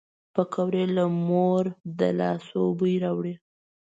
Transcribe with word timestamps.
پکورې 0.33 0.83
له 0.95 1.05
مور 1.27 1.63
د 1.99 2.01
لاسو 2.19 2.61
بوی 2.77 2.95
راوړي 3.03 3.33